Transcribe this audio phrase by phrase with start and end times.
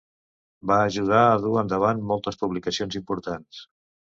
[0.69, 3.63] Va ajudar a dur endavant moltes publicacions importants.